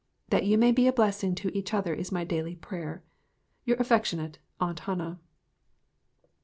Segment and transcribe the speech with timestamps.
[0.29, 3.03] That you may be a blessing, to each other is my daily prayer.
[3.65, 5.19] Your affectionate AUNT HANNAH.